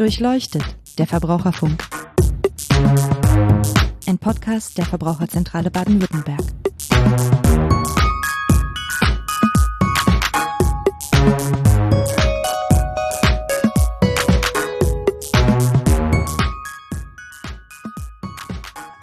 [0.00, 0.64] Durchleuchtet,
[0.96, 1.86] der Verbraucherfunk.
[4.06, 6.40] Ein Podcast der Verbraucherzentrale Baden-Württemberg.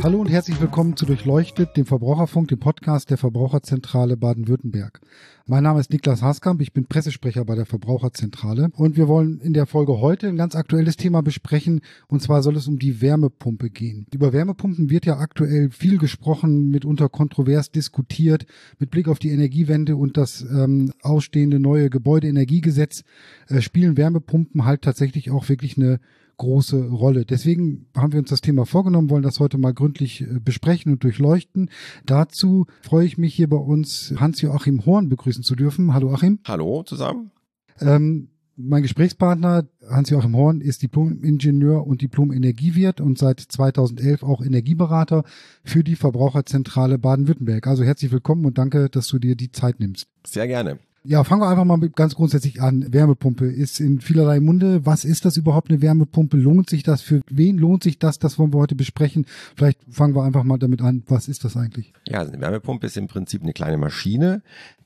[0.08, 5.02] Hallo und herzlich willkommen zu Durchleuchtet, dem Verbraucherfunk, dem Podcast der Verbraucherzentrale Baden-Württemberg.
[5.48, 9.52] Mein Name ist Niklas Haskamp, ich bin Pressesprecher bei der Verbraucherzentrale und wir wollen in
[9.52, 13.70] der Folge heute ein ganz aktuelles Thema besprechen und zwar soll es um die Wärmepumpe
[13.70, 14.06] gehen.
[14.14, 18.46] Über Wärmepumpen wird ja aktuell viel gesprochen, mitunter kontrovers diskutiert.
[18.80, 23.04] Mit Blick auf die Energiewende und das ähm, ausstehende neue Gebäudeenergiegesetz
[23.50, 26.00] äh, spielen Wärmepumpen halt tatsächlich auch wirklich eine
[26.38, 27.26] große Rolle.
[27.26, 31.04] Deswegen haben wir uns das Thema vorgenommen, wollen das heute mal gründlich äh, besprechen und
[31.04, 31.70] durchleuchten.
[32.06, 35.94] Dazu freue ich mich hier bei uns Hans-Joachim Horn begrüßen zu dürfen.
[35.94, 36.40] Hallo Achim.
[36.46, 37.32] Hallo zusammen.
[37.80, 45.24] Ähm, mein Gesprächspartner Hans-Joachim Horn ist Diplom-Ingenieur und Diplom-Energiewirt und seit 2011 auch Energieberater
[45.64, 47.68] für die Verbraucherzentrale Baden-Württemberg.
[47.68, 50.08] Also herzlich willkommen und danke, dass du dir die Zeit nimmst.
[50.26, 50.80] Sehr gerne.
[51.10, 52.86] Ja, fangen wir einfach mal ganz grundsätzlich an.
[52.92, 54.86] Wärmepumpe ist in vielerlei Munde.
[54.86, 56.36] Was ist das überhaupt eine Wärmepumpe?
[56.36, 57.02] Lohnt sich das?
[57.02, 58.20] Für wen lohnt sich das?
[58.20, 59.26] Das wollen wir heute besprechen.
[59.56, 61.04] Vielleicht fangen wir einfach mal damit an.
[61.08, 61.94] Was ist das eigentlich?
[62.10, 64.42] Ja, also eine Wärmepumpe ist im Prinzip eine kleine Maschine,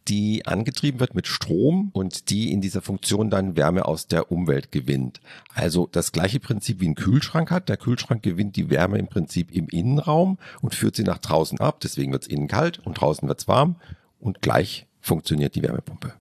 [0.08, 4.72] die angetrieben wird mit Strom und die in dieser Funktion dann Wärme aus der Umwelt
[4.72, 5.22] gewinnt.
[5.56, 7.68] Also das gleiche Prinzip wie ein Kühlschrank hat.
[7.68, 11.80] Der Kühlschrank gewinnt die Wärme im Prinzip im Innenraum und führt sie nach draußen ab.
[11.80, 13.78] Deswegen wird es innen kalt und draußen wird es warm
[14.20, 16.14] und gleich funktioniert die Wärmepumpe.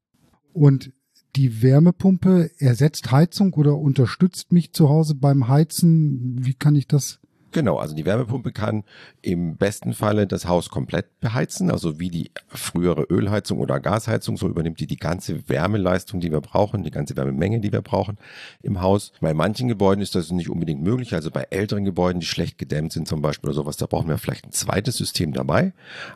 [0.52, 0.92] Und
[1.36, 6.44] die Wärmepumpe ersetzt Heizung oder unterstützt mich zu Hause beim Heizen?
[6.44, 7.20] Wie kann ich das?
[7.52, 8.84] Genau, also die Wärmepumpe kann
[9.22, 14.48] im besten Falle das Haus komplett beheizen, also wie die frühere Ölheizung oder Gasheizung, so
[14.48, 18.18] übernimmt die die ganze Wärmeleistung, die wir brauchen, die ganze Wärmemenge, die wir brauchen
[18.62, 19.12] im Haus.
[19.20, 22.92] Bei manchen Gebäuden ist das nicht unbedingt möglich, also bei älteren Gebäuden, die schlecht gedämmt
[22.92, 25.72] sind zum Beispiel oder sowas, da brauchen wir vielleicht ein zweites System dabei,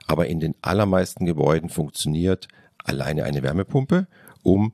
[0.07, 2.47] aber in den allermeisten Gebäuden funktioniert
[2.85, 4.07] alleine eine Wärmepumpe,
[4.45, 4.73] um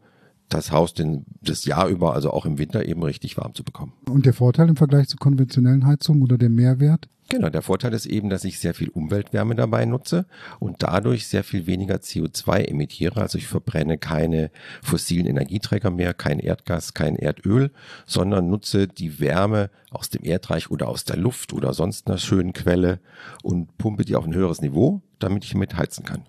[0.50, 3.93] das Haus den, das Jahr über, also auch im Winter eben richtig warm zu bekommen.
[4.09, 7.09] Und der Vorteil im Vergleich zu konventionellen Heizungen oder der Mehrwert?
[7.31, 10.27] Genau, der Vorteil ist eben, dass ich sehr viel Umweltwärme dabei nutze
[10.59, 13.21] und dadurch sehr viel weniger CO2 emittiere.
[13.21, 14.50] Also ich verbrenne keine
[14.83, 17.71] fossilen Energieträger mehr, kein Erdgas, kein Erdöl,
[18.05, 22.53] sondern nutze die Wärme aus dem Erdreich oder aus der Luft oder sonst einer schönen
[22.53, 22.99] Quelle
[23.44, 26.25] und pumpe die auf ein höheres Niveau, damit ich mit heizen kann.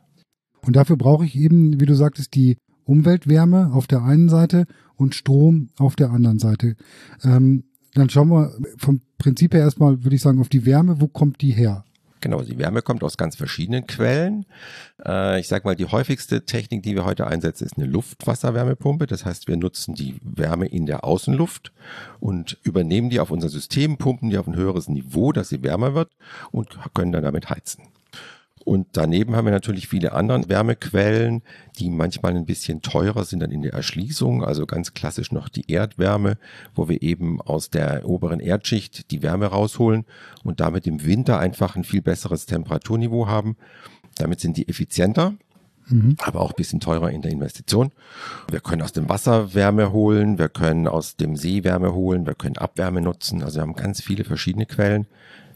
[0.64, 4.66] Und dafür brauche ich eben, wie du sagtest, die Umweltwärme auf der einen Seite
[4.96, 6.76] und Strom auf der anderen Seite.
[7.24, 11.02] Ähm, dann schauen wir vom Prinzip her erstmal, würde ich sagen, auf die Wärme.
[11.02, 11.84] Wo kommt die her?
[12.22, 14.46] Genau, die Wärme kommt aus ganz verschiedenen Quellen.
[15.04, 19.08] Äh, ich sage mal, die häufigste Technik, die wir heute einsetzen, ist eine Luftwasserwärmepumpe.
[19.08, 21.74] Das heißt, wir nutzen die Wärme in der Außenluft
[22.20, 25.96] und übernehmen die auf unser System, pumpen die auf ein höheres Niveau, dass sie wärmer
[25.96, 26.12] wird
[26.52, 27.86] und können dann damit heizen.
[28.64, 31.42] Und daneben haben wir natürlich viele andere Wärmequellen,
[31.80, 34.44] die manchmal ein bisschen teurer sind dann in der Erschließung.
[34.44, 36.38] Also ganz klassisch noch die Erdwärme,
[36.76, 40.06] wo wir eben aus der oberen Erdschicht die Wärme rausholen
[40.44, 43.58] und damit im Winter einfach ein viel besseres Temperaturniveau haben.
[44.16, 45.34] Damit sind die effizienter,
[45.88, 46.18] mhm.
[46.20, 47.92] aber auch ein bisschen teurer in der Investition.
[48.50, 52.36] Wir können aus dem Wasser Wärme holen, wir können aus dem See Wärme holen, wir
[52.36, 53.42] können Abwärme nutzen.
[53.42, 55.08] Also wir haben ganz viele verschiedene Quellen.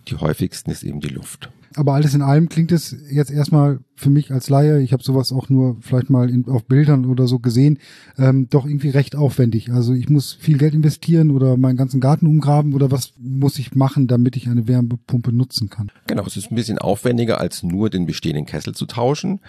[0.07, 1.49] Die häufigsten ist eben die Luft.
[1.75, 5.31] Aber alles in allem klingt es jetzt erstmal für mich als Laie, ich habe sowas
[5.31, 7.79] auch nur vielleicht mal in, auf Bildern oder so gesehen,
[8.17, 9.71] ähm, doch irgendwie recht aufwendig.
[9.71, 13.75] Also ich muss viel Geld investieren oder meinen ganzen Garten umgraben oder was muss ich
[13.75, 15.91] machen, damit ich eine Wärmepumpe nutzen kann?
[16.07, 19.39] Genau, es ist ein bisschen aufwendiger als nur den bestehenden Kessel zu tauschen.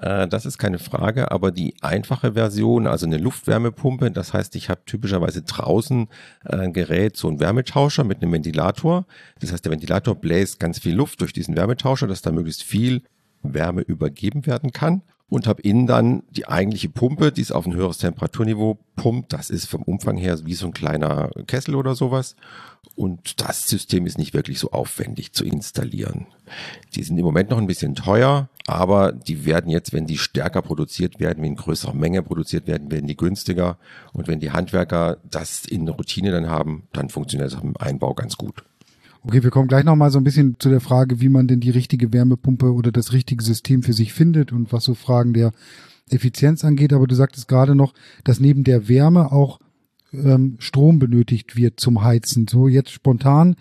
[0.00, 4.68] Äh, das ist keine Frage, aber die einfache Version, also eine Luftwärmepumpe, das heißt, ich
[4.68, 6.08] habe typischerweise draußen
[6.44, 9.06] äh, ein Gerät, so ein Wärmetauscher mit einem Ventilator.
[9.40, 13.02] Das heißt, der Ventilator bläst ganz viel Luft durch diesen Wärmetauscher, dass da möglichst viel
[13.42, 17.74] Wärme übergeben werden kann und habe innen dann die eigentliche Pumpe, die es auf ein
[17.74, 19.32] höheres Temperaturniveau pumpt.
[19.32, 22.36] Das ist vom Umfang her wie so ein kleiner Kessel oder sowas.
[22.96, 26.26] Und das System ist nicht wirklich so aufwendig zu installieren.
[26.94, 30.62] Die sind im Moment noch ein bisschen teuer, aber die werden jetzt, wenn die stärker
[30.62, 33.78] produziert werden, wenn in größerer Menge produziert werden, werden die günstiger.
[34.12, 38.36] Und wenn die Handwerker das in Routine dann haben, dann funktioniert das im Einbau ganz
[38.36, 38.64] gut.
[39.24, 41.70] Okay, wir kommen gleich nochmal so ein bisschen zu der Frage, wie man denn die
[41.70, 45.52] richtige Wärmepumpe oder das richtige System für sich findet und was so Fragen der
[46.10, 46.92] Effizienz angeht.
[46.92, 47.94] Aber du sagtest gerade noch,
[48.24, 49.60] dass neben der Wärme auch
[50.12, 52.48] ähm, Strom benötigt wird zum Heizen.
[52.48, 53.56] So jetzt spontan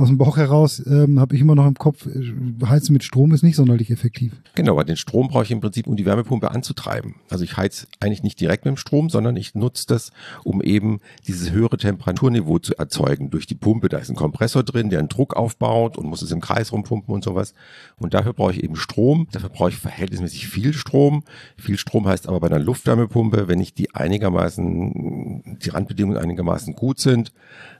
[0.00, 2.32] aus dem Bauch heraus ähm, habe ich immer noch im Kopf, äh,
[2.66, 4.32] Heizen mit Strom ist nicht sonderlich effektiv.
[4.54, 7.16] Genau, weil den Strom brauche ich im Prinzip, um die Wärmepumpe anzutreiben.
[7.30, 10.10] Also ich heiz eigentlich nicht direkt mit dem Strom, sondern ich nutze das,
[10.44, 13.88] um eben dieses höhere Temperaturniveau zu erzeugen durch die Pumpe.
[13.88, 17.14] Da ist ein Kompressor drin, der einen Druck aufbaut und muss es im Kreis rumpumpen
[17.14, 17.54] und sowas.
[17.96, 19.28] Und dafür brauche ich eben Strom.
[19.32, 21.24] Dafür brauche ich verhältnismäßig viel Strom.
[21.56, 27.00] Viel Strom heißt aber bei einer Luftwärmepumpe, wenn ich die einigermaßen, die Randbedingungen einigermaßen gut
[27.00, 27.32] sind,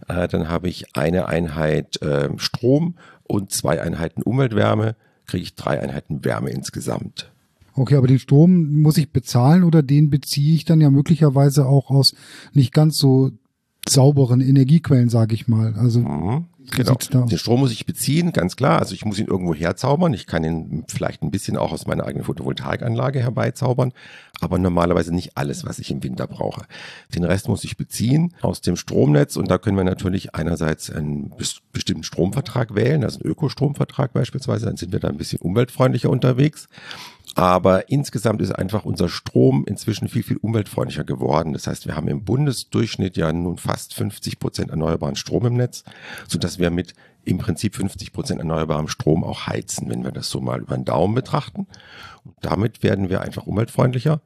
[0.09, 4.96] äh, dann habe ich eine Einheit äh, Strom und zwei Einheiten Umweltwärme,
[5.26, 7.31] kriege ich drei Einheiten Wärme insgesamt.
[7.75, 11.90] Okay, aber den Strom muss ich bezahlen oder den beziehe ich dann ja möglicherweise auch
[11.90, 12.14] aus
[12.52, 13.31] nicht ganz so
[13.88, 15.75] sauberen Energiequellen, sage ich mal.
[15.75, 16.46] Also mhm.
[16.70, 16.94] Genau.
[17.26, 18.79] Den Strom muss ich beziehen, ganz klar.
[18.79, 20.12] Also ich muss ihn irgendwo herzaubern.
[20.15, 23.93] Ich kann ihn vielleicht ein bisschen auch aus meiner eigenen Photovoltaikanlage herbeizaubern,
[24.41, 26.67] aber normalerweise nicht alles, was ich im Winter brauche.
[27.15, 31.32] Den Rest muss ich beziehen aus dem Stromnetz und da können wir natürlich einerseits einen
[31.73, 36.69] bestimmten Stromvertrag wählen, also einen Ökostromvertrag beispielsweise, dann sind wir da ein bisschen umweltfreundlicher unterwegs.
[37.35, 41.53] Aber insgesamt ist einfach unser Strom inzwischen viel, viel umweltfreundlicher geworden.
[41.53, 45.85] Das heißt, wir haben im Bundesdurchschnitt ja nun fast 50 Prozent erneuerbaren Strom im Netz,
[46.27, 46.95] sodass wir mit
[47.25, 50.85] im Prinzip 50 Prozent erneuerbarem Strom auch heizen, wenn wir das so mal über den
[50.85, 51.67] Daumen betrachten.
[52.25, 54.21] Und damit werden wir einfach umweltfreundlicher.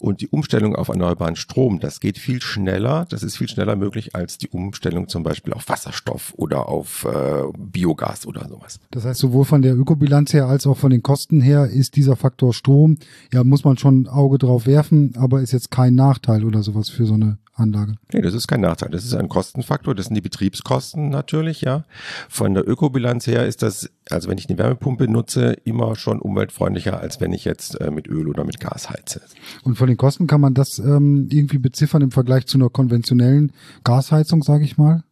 [0.00, 4.14] Und die Umstellung auf erneuerbaren Strom, das geht viel schneller, das ist viel schneller möglich
[4.14, 8.80] als die Umstellung zum Beispiel auf Wasserstoff oder auf äh, Biogas oder sowas.
[8.90, 12.16] Das heißt, sowohl von der Ökobilanz her als auch von den Kosten her ist dieser
[12.16, 12.96] Faktor Strom,
[13.30, 16.88] ja, muss man schon ein Auge drauf werfen, aber ist jetzt kein Nachteil oder sowas
[16.88, 17.94] für so eine Anlage.
[18.12, 18.90] Nee, das ist kein Nachteil.
[18.90, 19.94] Das ist ein Kostenfaktor.
[19.94, 21.84] Das sind die Betriebskosten natürlich, ja.
[22.28, 26.98] Von der Ökobilanz her ist das, also wenn ich eine Wärmepumpe nutze, immer schon umweltfreundlicher,
[27.00, 29.20] als wenn ich jetzt äh, mit Öl oder mit Gas heize.
[29.62, 33.52] Und von den Kosten kann man das ähm, irgendwie beziffern im Vergleich zu einer konventionellen
[33.84, 35.04] Gasheizung, sage ich mal?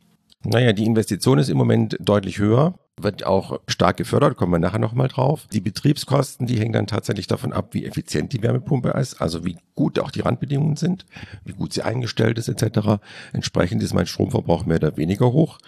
[0.44, 4.78] Naja, die Investition ist im Moment deutlich höher wird auch stark gefördert, kommen wir nachher
[4.78, 5.46] nochmal drauf.
[5.52, 9.56] Die Betriebskosten, die hängen dann tatsächlich davon ab, wie effizient die Wärmepumpe ist, also wie
[9.74, 11.06] gut auch die Randbedingungen sind,
[11.44, 13.00] wie gut sie eingestellt ist etc.
[13.32, 15.58] Entsprechend ist mein Stromverbrauch mehr oder weniger hoch.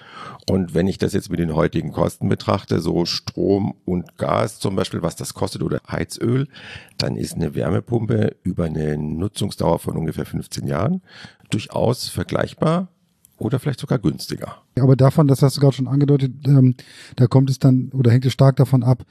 [0.48, 4.76] Und wenn ich das jetzt mit den heutigen Kosten betrachte, so Strom und Gas zum
[4.76, 6.48] Beispiel, was das kostet oder Heizöl,
[6.98, 11.02] dann ist eine Wärmepumpe über eine Nutzungsdauer von ungefähr 15 Jahren
[11.50, 12.88] durchaus vergleichbar
[13.40, 14.56] oder vielleicht sogar günstiger.
[14.78, 16.74] Aber davon, das hast du gerade schon angedeutet, ähm,
[17.16, 19.04] da kommt es dann oder hängt es stark davon ab,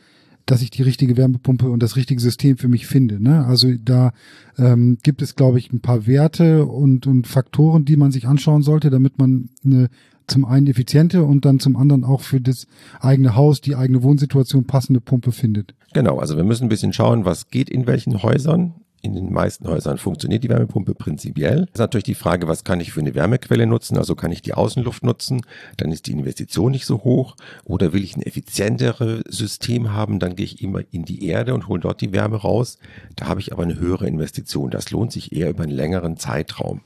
[0.45, 3.21] dass ich die richtige Wärmepumpe und das richtige System für mich finde.
[3.21, 3.45] Ne?
[3.45, 4.13] Also da
[4.57, 8.63] ähm, gibt es, glaube ich, ein paar Werte und, und Faktoren, die man sich anschauen
[8.63, 9.89] sollte, damit man eine
[10.27, 12.67] zum einen effiziente und dann zum anderen auch für das
[12.99, 15.73] eigene Haus, die eigene Wohnsituation passende Pumpe findet.
[15.93, 19.67] Genau, also wir müssen ein bisschen schauen, was geht in welchen Häusern in den meisten
[19.67, 21.61] Häusern funktioniert die Wärmepumpe prinzipiell.
[21.61, 23.97] Das ist natürlich die Frage, was kann ich für eine Wärmequelle nutzen?
[23.97, 25.41] Also kann ich die Außenluft nutzen?
[25.77, 27.35] Dann ist die Investition nicht so hoch.
[27.63, 30.19] Oder will ich ein effizienteres System haben?
[30.19, 32.77] Dann gehe ich immer in die Erde und hole dort die Wärme raus.
[33.15, 34.69] Da habe ich aber eine höhere Investition.
[34.69, 36.81] Das lohnt sich eher über einen längeren Zeitraum.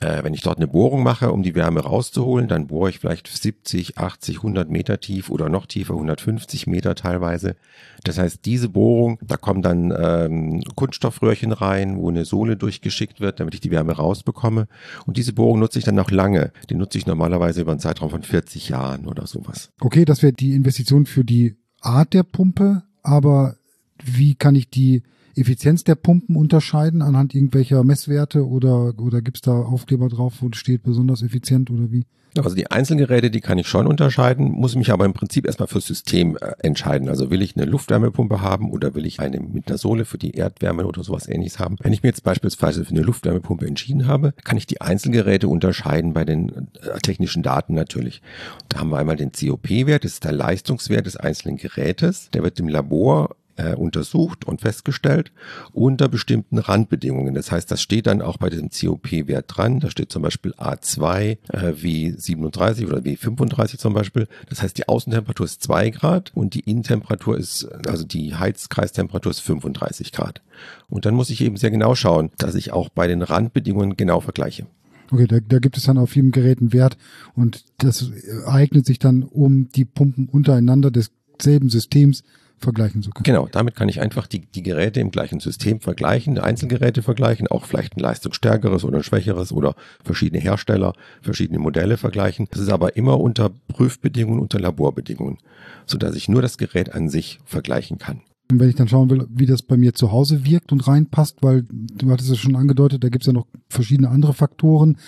[0.00, 3.26] Äh, wenn ich dort eine Bohrung mache, um die Wärme rauszuholen, dann bohre ich vielleicht
[3.26, 7.56] 70, 80, 100 Meter tief oder noch tiefer, 150 Meter teilweise.
[8.04, 13.40] Das heißt, diese Bohrung, da kommen dann ähm, Kunststoffröhrchen rein, wo eine Sohle durchgeschickt wird,
[13.40, 14.68] damit ich die Wärme rausbekomme.
[15.06, 16.52] Und diese Bohrung nutze ich dann noch lange.
[16.70, 19.70] Die nutze ich normalerweise über einen Zeitraum von 40 Jahren oder sowas.
[19.80, 23.56] Okay, das wäre die Investition für die Art der Pumpe, aber
[24.02, 25.02] wie kann ich die
[25.36, 30.48] Effizienz der Pumpen unterscheiden anhand irgendwelcher Messwerte oder, oder gibt es da Aufkleber drauf, wo
[30.52, 32.04] steht besonders effizient oder wie?
[32.36, 35.86] Also die Einzelgeräte, die kann ich schon unterscheiden, muss mich aber im Prinzip erstmal fürs
[35.86, 37.08] System äh, entscheiden.
[37.08, 40.32] Also will ich eine Luftwärmepumpe haben oder will ich eine mit einer Sohle für die
[40.32, 41.76] Erdwärme oder sowas ähnliches haben.
[41.80, 46.12] Wenn ich mir jetzt beispielsweise für eine Luftwärmepumpe entschieden habe, kann ich die Einzelgeräte unterscheiden
[46.12, 48.22] bei den äh, technischen Daten natürlich.
[48.68, 52.30] Da haben wir einmal den COP-Wert, das ist der Leistungswert des einzelnen Gerätes.
[52.30, 55.32] Der wird im Labor äh, untersucht und festgestellt
[55.72, 57.34] unter bestimmten Randbedingungen.
[57.34, 59.80] Das heißt, das steht dann auch bei diesem COP-Wert dran.
[59.80, 64.28] Da steht zum Beispiel A2 äh, wie 37 oder wie 35 zum Beispiel.
[64.48, 69.40] Das heißt, die Außentemperatur ist 2 Grad und die Innentemperatur ist, also die Heizkreistemperatur ist
[69.40, 70.42] 35 Grad.
[70.88, 74.20] Und dann muss ich eben sehr genau schauen, dass ich auch bei den Randbedingungen genau
[74.20, 74.66] vergleiche.
[75.10, 76.96] Okay, da, da gibt es dann auf jedem Gerät einen Wert
[77.34, 78.12] und das
[78.46, 82.22] eignet sich dann, um die Pumpen untereinander desselben Systems
[82.60, 83.24] vergleichen zu können.
[83.24, 87.64] Genau, damit kann ich einfach die, die Geräte im gleichen System vergleichen, Einzelgeräte vergleichen, auch
[87.64, 89.74] vielleicht ein leistungsstärkeres oder ein schwächeres oder
[90.04, 92.46] verschiedene Hersteller, verschiedene Modelle vergleichen.
[92.50, 95.38] Das ist aber immer unter Prüfbedingungen, unter Laborbedingungen,
[95.86, 98.22] sodass ich nur das Gerät an sich vergleichen kann.
[98.50, 101.36] Und wenn ich dann schauen will, wie das bei mir zu Hause wirkt und reinpasst,
[101.40, 104.98] weil du hattest es schon angedeutet, da gibt es ja noch verschiedene andere Faktoren.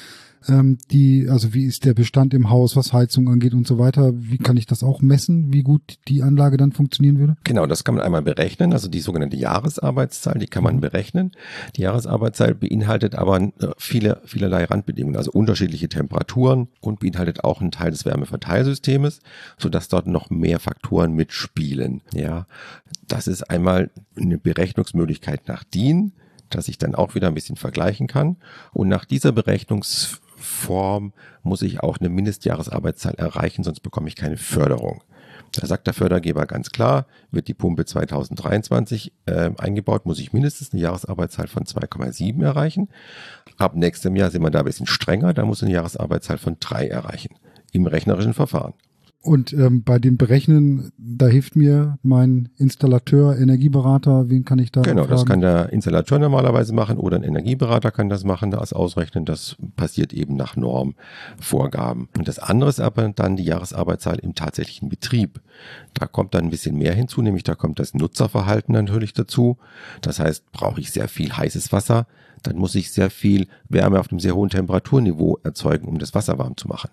[0.48, 4.12] Ähm, die, also wie ist der Bestand im Haus, was Heizung angeht und so weiter?
[4.14, 7.36] Wie kann ich das auch messen, wie gut die Anlage dann funktionieren würde?
[7.44, 11.32] Genau, das kann man einmal berechnen, also die sogenannte Jahresarbeitszahl, die kann man berechnen.
[11.76, 17.70] Die Jahresarbeitszahl beinhaltet aber äh, viele, vielerlei Randbedingungen, also unterschiedliche Temperaturen und beinhaltet auch einen
[17.70, 19.20] Teil des Wärmeverteilsystems,
[19.58, 22.02] sodass dort noch mehr Faktoren mitspielen.
[22.14, 22.46] Ja,
[23.08, 26.12] das ist einmal eine Berechnungsmöglichkeit nach DIN,
[26.54, 28.36] dass ich dann auch wieder ein bisschen vergleichen kann.
[28.72, 29.32] Und nach dieser
[30.42, 35.02] Berechnungsform muss ich auch eine Mindestjahresarbeitszahl erreichen, sonst bekomme ich keine Förderung.
[35.52, 40.72] Da sagt der Fördergeber ganz klar, wird die Pumpe 2023 äh, eingebaut, muss ich mindestens
[40.72, 42.88] eine Jahresarbeitszahl von 2,7 erreichen.
[43.58, 46.88] Ab nächstem Jahr sind wir da ein bisschen strenger, da muss eine Jahresarbeitszahl von 3
[46.88, 47.36] erreichen
[47.72, 48.74] im rechnerischen Verfahren.
[49.22, 54.82] Und ähm, bei dem Berechnen, da hilft mir mein Installateur, Energieberater, wen kann ich da
[54.82, 55.10] Genau, fragen?
[55.12, 59.24] das kann der Installateur normalerweise machen oder ein Energieberater kann das machen, das ausrechnen.
[59.24, 62.08] Das passiert eben nach Normvorgaben.
[62.18, 65.40] Und das andere ist aber dann die Jahresarbeitszahl im tatsächlichen Betrieb.
[65.94, 69.56] Da kommt dann ein bisschen mehr hinzu, nämlich da kommt das Nutzerverhalten natürlich dazu.
[70.00, 72.08] Das heißt, brauche ich sehr viel heißes Wasser,
[72.42, 76.38] dann muss ich sehr viel Wärme auf einem sehr hohen Temperaturniveau erzeugen, um das Wasser
[76.38, 76.90] warm zu machen.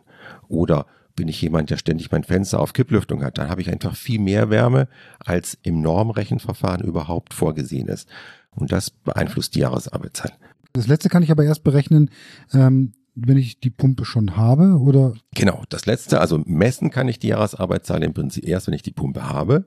[0.48, 0.86] Oder
[1.19, 4.21] bin ich jemand, der ständig mein Fenster auf Kipplüftung hat, dann habe ich einfach viel
[4.21, 4.88] mehr Wärme,
[5.19, 8.07] als im Normrechenverfahren überhaupt vorgesehen ist.
[8.55, 10.31] Und das beeinflusst die Jahresarbeitszeit.
[10.71, 12.09] Das letzte kann ich aber erst berechnen,
[12.53, 17.19] ähm, wenn ich die Pumpe schon habe oder Genau, das letzte, also messen kann ich
[17.19, 19.65] die Jahresarbeitszahl im Prinzip erst, wenn ich die Pumpe habe.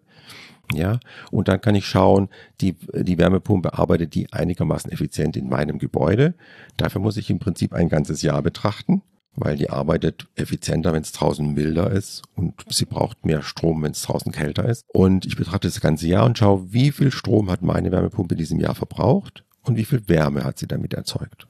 [0.72, 2.30] Ja, und dann kann ich schauen,
[2.62, 6.32] die, die Wärmepumpe arbeitet die einigermaßen effizient in meinem Gebäude.
[6.78, 9.02] Dafür muss ich im Prinzip ein ganzes Jahr betrachten
[9.34, 13.92] weil die arbeitet effizienter, wenn es draußen milder ist und sie braucht mehr Strom, wenn
[13.92, 14.84] es draußen kälter ist.
[14.88, 18.38] Und ich betrachte das ganze Jahr und schaue, wie viel Strom hat meine Wärmepumpe in
[18.38, 21.46] diesem Jahr verbraucht und wie viel Wärme hat sie damit erzeugt.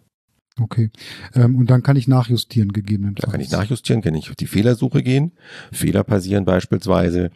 [0.61, 0.91] Okay.
[1.35, 3.25] Ähm, und dann kann ich nachjustieren gegebenenfalls.
[3.25, 5.33] Da kann ich nachjustieren, kann ich auf die Fehlersuche gehen.
[5.73, 7.31] Fehler passieren beispielsweise.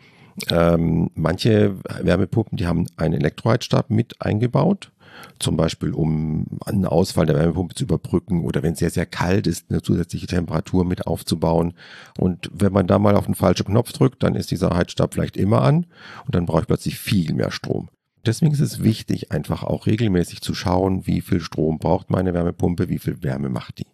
[0.51, 4.93] Ähm, manche Wärmepumpen, die haben einen Elektroheizstab mit eingebaut
[5.39, 9.47] zum Beispiel um einen Ausfall der Wärmepumpe zu überbrücken oder wenn es sehr, sehr kalt
[9.47, 11.75] ist, eine zusätzliche Temperatur mit aufzubauen.
[12.19, 15.37] Und wenn man da mal auf den falschen Knopf drückt, dann ist dieser Heizstab vielleicht
[15.37, 15.87] immer an
[16.27, 17.89] und dann brauche ich plötzlich viel mehr Strom.
[18.25, 22.89] Deswegen ist es wichtig, einfach auch regelmäßig zu schauen, wie viel Strom braucht meine Wärmepumpe,
[22.89, 23.87] wie viel Wärme macht die.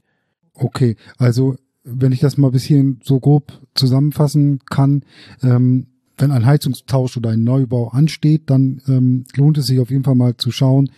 [0.54, 5.04] Okay, also wenn ich das mal bis hierhin so grob zusammenfassen kann,
[5.42, 5.88] ähm,
[6.22, 10.14] wenn ein Heizungstausch oder ein Neubau ansteht, dann ähm, lohnt es sich auf jeden Fall
[10.14, 10.90] mal zu schauen,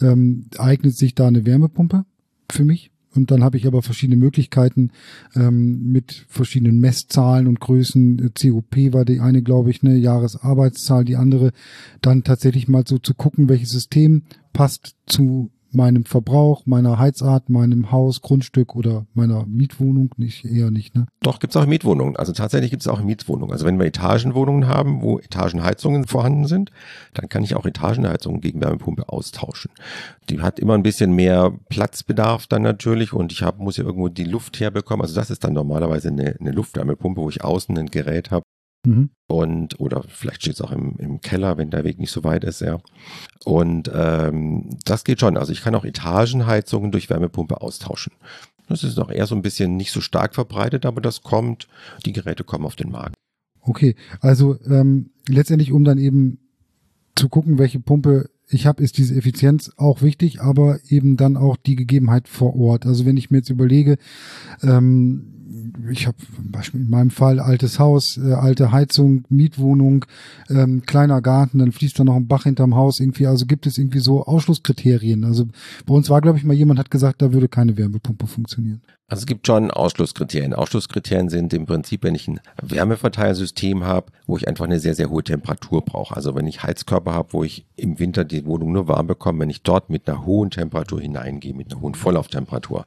[0.00, 2.04] ähm, eignet sich da eine Wärmepumpe
[2.50, 2.92] für mich?
[3.12, 4.92] Und dann habe ich aber verschiedene Möglichkeiten
[5.34, 8.32] ähm, mit verschiedenen Messzahlen und Größen.
[8.40, 11.50] COP war die eine, glaube ich, eine Jahresarbeitszahl, die andere
[12.00, 17.90] dann tatsächlich mal so zu gucken, welches System passt zu meinem Verbrauch, meiner Heizart, meinem
[17.92, 21.06] Haus, Grundstück oder meiner Mietwohnung nicht, eher nicht, ne?
[21.20, 22.16] Doch, gibt es auch Mietwohnungen.
[22.16, 23.52] Also tatsächlich gibt es auch Mietwohnungen.
[23.52, 26.70] Also wenn wir Etagenwohnungen haben, wo Etagenheizungen vorhanden sind,
[27.14, 29.70] dann kann ich auch Etagenheizungen gegen Wärmepumpe austauschen.
[30.30, 34.08] Die hat immer ein bisschen mehr Platzbedarf dann natürlich und ich hab, muss ja irgendwo
[34.08, 35.02] die Luft herbekommen.
[35.02, 38.42] Also das ist dann normalerweise eine, eine Luftwärmepumpe, wo ich außen ein Gerät habe,
[38.86, 39.10] Mhm.
[39.26, 42.44] und oder vielleicht steht es auch im, im Keller, wenn der Weg nicht so weit
[42.44, 42.78] ist, ja.
[43.44, 45.36] Und ähm, das geht schon.
[45.36, 48.12] Also ich kann auch Etagenheizungen durch Wärmepumpe austauschen.
[48.68, 51.68] Das ist noch eher so ein bisschen nicht so stark verbreitet, aber das kommt.
[52.04, 53.14] Die Geräte kommen auf den Markt.
[53.62, 56.38] Okay, also ähm, letztendlich, um dann eben
[57.16, 61.56] zu gucken, welche Pumpe ich habe, ist diese Effizienz auch wichtig, aber eben dann auch
[61.56, 62.86] die Gegebenheit vor Ort.
[62.86, 63.98] Also wenn ich mir jetzt überlege,
[64.62, 65.37] ähm,
[65.90, 70.04] ich habe Beispiel in meinem Fall altes Haus, äh, alte Heizung, Mietwohnung,
[70.48, 73.26] ähm, kleiner Garten, dann fließt da noch ein Bach hinterm Haus irgendwie.
[73.26, 75.24] Also gibt es irgendwie so Ausschlusskriterien.
[75.24, 75.46] Also
[75.86, 78.80] bei uns war, glaube ich, mal jemand hat gesagt, da würde keine Wärmepumpe funktionieren.
[79.10, 80.52] Also es gibt schon Ausschlusskriterien.
[80.52, 85.08] Ausschlusskriterien sind im Prinzip, wenn ich ein Wärmeverteilsystem habe, wo ich einfach eine sehr, sehr
[85.08, 86.14] hohe Temperatur brauche.
[86.14, 89.48] Also wenn ich Heizkörper habe, wo ich im Winter die Wohnung nur warm bekomme, wenn
[89.48, 92.84] ich dort mit einer hohen Temperatur hineingehe, mit einer hohen Volllauftemperatur,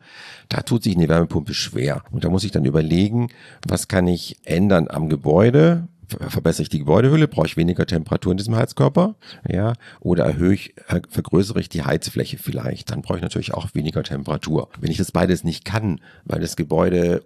[0.47, 2.03] da tut sich eine Wärmepumpe schwer.
[2.11, 3.29] Und da muss ich dann überlegen,
[3.67, 5.87] was kann ich ändern am Gebäude,
[6.29, 9.15] verbessere ich die Gebäudehülle, brauche ich weniger Temperatur in diesem Heizkörper,
[9.47, 13.73] ja, oder erhöhe ich, äh, vergrößere ich die Heizfläche vielleicht, dann brauche ich natürlich auch
[13.73, 14.69] weniger Temperatur.
[14.79, 17.23] Wenn ich das beides nicht kann, weil das Gebäude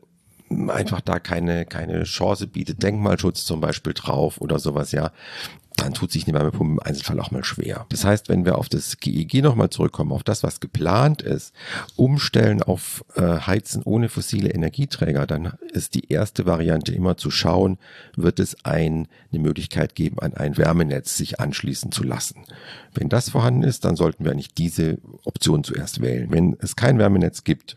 [0.68, 5.12] einfach da keine, keine Chance bietet, Denkmalschutz zum Beispiel drauf oder sowas, ja,
[5.76, 7.86] dann tut sich eine Wärmepumpe im Einzelfall auch mal schwer.
[7.90, 11.54] Das heißt, wenn wir auf das GEG nochmal zurückkommen, auf das, was geplant ist,
[11.96, 17.78] umstellen auf äh, Heizen ohne fossile Energieträger, dann ist die erste Variante immer zu schauen,
[18.16, 22.44] wird es ein, eine Möglichkeit geben, an ein Wärmenetz sich anschließen zu lassen.
[22.94, 26.32] Wenn das vorhanden ist, dann sollten wir eigentlich diese Option zuerst wählen.
[26.32, 27.76] Wenn es kein Wärmenetz gibt,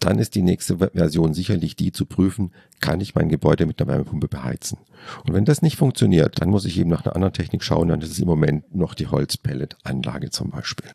[0.00, 3.90] dann ist die nächste Version sicherlich die zu prüfen, kann ich mein Gebäude mit einer
[3.90, 4.78] Wärmepumpe beheizen.
[5.26, 8.00] Und wenn das nicht funktioniert, dann muss ich eben nach einer anderen Technik schauen, dann
[8.00, 10.90] ist es im Moment noch die Holzpelletanlage zum Beispiel.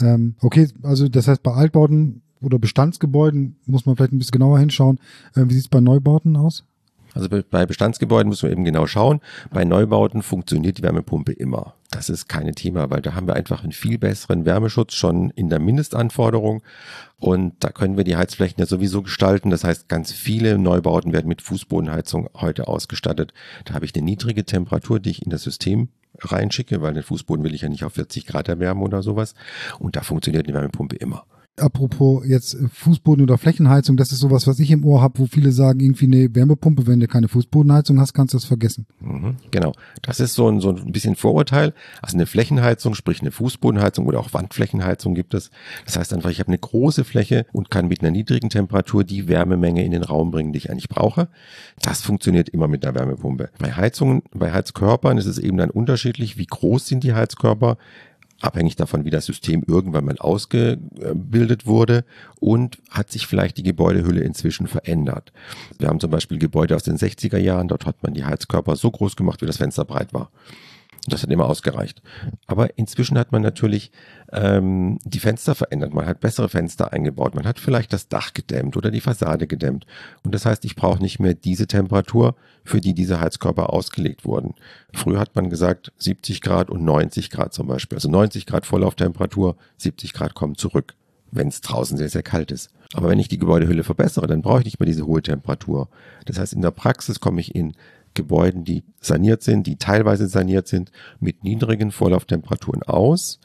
[0.00, 4.58] Ähm, okay, also das heißt, bei Altbauten oder Bestandsgebäuden muss man vielleicht ein bisschen genauer
[4.58, 4.98] hinschauen.
[5.34, 6.64] Äh, wie sieht es bei Neubauten aus?
[7.14, 9.20] Also bei Bestandsgebäuden muss man eben genau schauen.
[9.52, 11.74] Bei Neubauten funktioniert die Wärmepumpe immer.
[11.94, 15.48] Das ist keine Thema, weil da haben wir einfach einen viel besseren Wärmeschutz schon in
[15.48, 16.64] der Mindestanforderung.
[17.20, 19.50] Und da können wir die Heizflächen ja sowieso gestalten.
[19.50, 23.32] Das heißt, ganz viele Neubauten werden mit Fußbodenheizung heute ausgestattet.
[23.64, 27.44] Da habe ich eine niedrige Temperatur, die ich in das System reinschicke, weil den Fußboden
[27.44, 29.34] will ich ja nicht auf 40 Grad erwärmen oder sowas.
[29.78, 31.24] Und da funktioniert die Wärmepumpe immer
[31.58, 35.26] apropos jetzt äh, Fußboden oder Flächenheizung, das ist sowas, was ich im Ohr habe, wo
[35.26, 38.86] viele sagen, irgendwie eine Wärmepumpe, wenn du keine Fußbodenheizung hast, kannst du das vergessen.
[39.00, 39.72] Mhm, genau.
[40.02, 41.72] Das ist so ein, so ein bisschen Vorurteil.
[42.02, 45.50] Also eine Flächenheizung, sprich eine Fußbodenheizung oder auch Wandflächenheizung gibt es.
[45.84, 49.28] Das heißt einfach, ich habe eine große Fläche und kann mit einer niedrigen Temperatur die
[49.28, 51.28] Wärmemenge in den Raum bringen, die ich eigentlich brauche.
[51.80, 53.50] Das funktioniert immer mit einer Wärmepumpe.
[53.58, 57.78] Bei Heizungen, bei Heizkörpern ist es eben dann unterschiedlich, wie groß sind die Heizkörper
[58.44, 62.04] abhängig davon, wie das System irgendwann mal ausgebildet wurde
[62.40, 65.32] und hat sich vielleicht die Gebäudehülle inzwischen verändert.
[65.78, 68.90] Wir haben zum Beispiel Gebäude aus den 60er Jahren, dort hat man die Heizkörper so
[68.90, 70.30] groß gemacht, wie das Fenster breit war.
[71.06, 72.00] Das hat immer ausgereicht.
[72.46, 73.92] Aber inzwischen hat man natürlich
[74.32, 75.92] ähm, die Fenster verändert.
[75.92, 77.34] Man hat bessere Fenster eingebaut.
[77.34, 79.86] Man hat vielleicht das Dach gedämmt oder die Fassade gedämmt.
[80.22, 84.54] Und das heißt, ich brauche nicht mehr diese Temperatur, für die diese Heizkörper ausgelegt wurden.
[84.94, 87.96] Früher hat man gesagt 70 Grad und 90 Grad zum Beispiel.
[87.96, 90.94] Also 90 Grad Vorlauftemperatur, 70 Grad kommen zurück,
[91.30, 92.70] wenn es draußen sehr, sehr kalt ist.
[92.94, 95.88] Aber wenn ich die Gebäudehülle verbessere, dann brauche ich nicht mehr diese hohe Temperatur.
[96.24, 97.74] Das heißt, in der Praxis komme ich in
[98.14, 100.90] Gebäuden, die saniert sind, die teilweise saniert sind,
[101.20, 103.40] mit niedrigen Vorlauftemperaturen aus.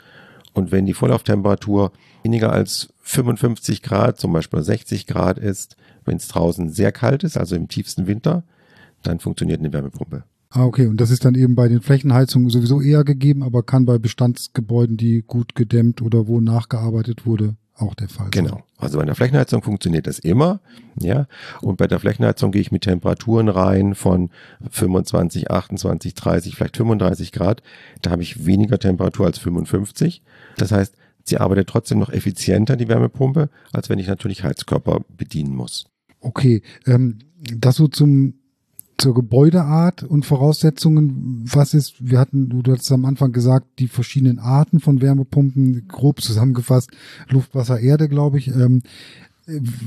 [0.54, 1.92] Und wenn die Vorlauftemperatur
[2.24, 7.38] weniger als 55 Grad, zum Beispiel 60 Grad ist, wenn es draußen sehr kalt ist,
[7.38, 8.44] also im tiefsten Winter,
[9.04, 10.24] dann funktioniert eine Wärmepumpe.
[10.52, 10.88] Ah, okay.
[10.88, 14.98] Und das ist dann eben bei den Flächenheizungen sowieso eher gegeben, aber kann bei Bestandsgebäuden,
[14.98, 18.28] die gut gedämmt oder wo nachgearbeitet wurde, auch der Fall.
[18.32, 18.64] Genau.
[18.78, 20.60] Also bei der Flächenheizung funktioniert das immer,
[21.00, 21.28] ja.
[21.62, 24.30] Und bei der Flächenheizung gehe ich mit Temperaturen rein von
[24.70, 27.64] 25, 28, 30, vielleicht 35 Grad.
[28.02, 30.22] Da habe ich weniger Temperatur als 55.
[30.58, 35.56] Das heißt, sie arbeitet trotzdem noch effizienter, die Wärmepumpe, als wenn ich natürlich Heizkörper bedienen
[35.56, 35.86] muss.
[36.22, 37.20] Okay, ähm,
[37.56, 38.39] das so zum
[39.00, 44.40] zur Gebäudeart und Voraussetzungen, was ist, wir hatten, du hast am Anfang gesagt, die verschiedenen
[44.40, 46.92] Arten von Wärmepumpen, grob zusammengefasst,
[47.30, 48.50] Luft, Wasser, Erde, glaube ich.
[48.50, 48.84] Ähm,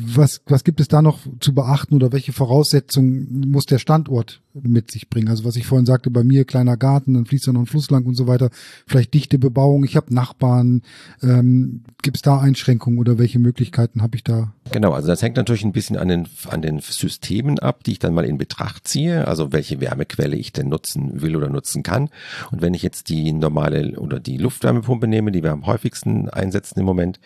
[0.06, 4.90] was, was gibt es da noch zu beachten oder welche Voraussetzungen muss der Standort mit
[4.90, 5.28] sich bringen?
[5.28, 7.90] Also was ich vorhin sagte, bei mir kleiner Garten, dann fließt da noch ein Fluss
[7.90, 8.50] lang und so weiter.
[8.86, 10.82] Vielleicht dichte Bebauung, ich habe Nachbarn.
[11.22, 14.52] Ähm, gibt es da Einschränkungen oder welche Möglichkeiten habe ich da?
[14.70, 17.98] Genau, also das hängt natürlich ein bisschen an den, an den Systemen ab, die ich
[17.98, 19.26] dann mal in Betracht ziehe.
[19.26, 22.08] Also welche Wärmequelle ich denn nutzen will oder nutzen kann.
[22.50, 26.80] Und wenn ich jetzt die normale oder die Luftwärmepumpe nehme, die wir am häufigsten einsetzen
[26.80, 27.20] im Moment,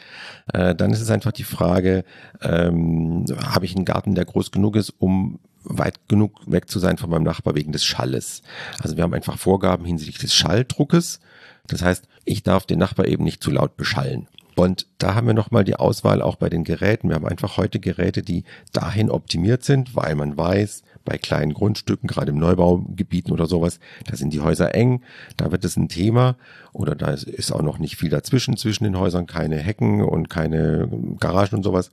[0.53, 2.05] äh, dann ist es einfach die Frage,
[2.43, 6.97] ähm, habe ich einen Garten, der groß genug ist, um weit genug weg zu sein
[6.97, 8.43] von meinem Nachbar wegen des Schalles.
[8.81, 11.21] Also wir haben einfach Vorgaben hinsichtlich des Schalldruckes.
[11.67, 14.29] Das heißt, ich darf den Nachbar eben nicht zu laut beschallen.
[14.55, 17.09] Und da haben wir nochmal die Auswahl auch bei den Geräten.
[17.09, 22.07] Wir haben einfach heute Geräte, die dahin optimiert sind, weil man weiß, bei kleinen Grundstücken,
[22.07, 25.03] gerade im Neubaugebieten oder sowas, da sind die Häuser eng,
[25.39, 26.37] da wird es ein Thema
[26.75, 30.91] oder da ist auch noch nicht viel dazwischen, zwischen den Häusern, keine Hecken und keine
[31.19, 31.91] Garagen und sowas.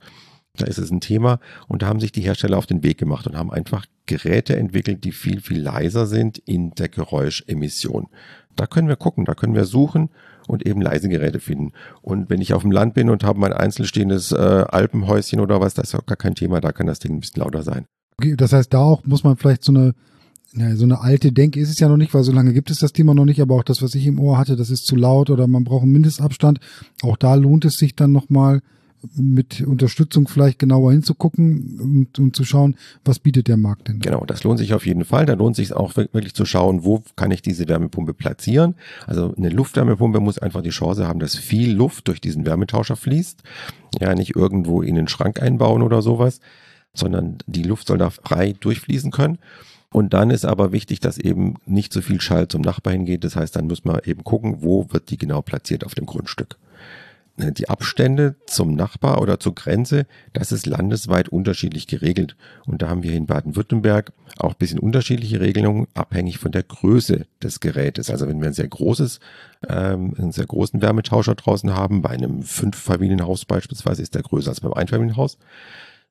[0.56, 3.26] Da ist es ein Thema und da haben sich die Hersteller auf den Weg gemacht
[3.26, 8.06] und haben einfach Geräte entwickelt, die viel, viel leiser sind in der Geräuschemission.
[8.54, 10.10] Da können wir gucken, da können wir suchen
[10.46, 11.72] und eben leise Geräte finden.
[12.02, 15.74] Und wenn ich auf dem Land bin und habe mein einzelstehendes äh, Alpenhäuschen oder was,
[15.74, 17.86] das ist auch gar kein Thema, da kann das Ding ein bisschen lauter sein.
[18.18, 19.94] Das heißt, da auch muss man vielleicht so eine,
[20.54, 22.78] ja, so eine alte Denke ist es ja noch nicht, weil so lange gibt es
[22.78, 24.94] das Thema noch nicht, aber auch das, was ich im Ohr hatte, das ist zu
[24.94, 26.60] laut oder man braucht einen Mindestabstand.
[27.02, 28.60] Auch da lohnt es sich dann nochmal
[29.16, 34.00] mit Unterstützung vielleicht genauer hinzugucken und, und, zu schauen, was bietet der Markt denn?
[34.00, 35.26] Genau, das lohnt sich auf jeden Fall.
[35.26, 38.74] Da lohnt sich auch wirklich zu schauen, wo kann ich diese Wärmepumpe platzieren.
[39.06, 43.42] Also eine Luftwärmepumpe muss einfach die Chance haben, dass viel Luft durch diesen Wärmetauscher fließt.
[44.00, 46.40] Ja, nicht irgendwo in den Schrank einbauen oder sowas,
[46.94, 49.38] sondern die Luft soll da frei durchfließen können.
[49.90, 53.22] Und dann ist aber wichtig, dass eben nicht so viel Schall zum Nachbar hingeht.
[53.22, 56.56] Das heißt, dann muss man eben gucken, wo wird die genau platziert auf dem Grundstück.
[57.36, 62.36] äh, die Abstände zum Nachbar oder zur Grenze, das ist landesweit unterschiedlich geregelt.
[62.66, 67.26] Und da haben wir in Baden-Württemberg auch ein bisschen unterschiedliche Regelungen, abhängig von der Größe
[67.42, 68.10] des Gerätes.
[68.10, 69.20] Also wenn wir ein sehr großes,
[69.68, 74.60] ähm, einen sehr großen Wärmetauscher draußen haben, bei einem Fünf-Familienhaus beispielsweise ist der größer als
[74.60, 75.38] beim Einfamilienhaus,